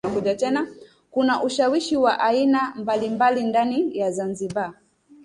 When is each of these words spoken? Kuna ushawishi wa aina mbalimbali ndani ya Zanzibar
Kuna 1.11 1.43
ushawishi 1.43 1.97
wa 1.97 2.19
aina 2.19 2.73
mbalimbali 2.75 3.43
ndani 3.43 3.97
ya 3.97 4.11
Zanzibar 4.11 4.73